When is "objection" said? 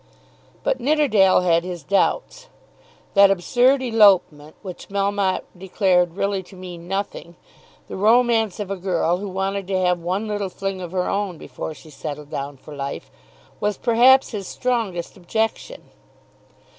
15.17-15.83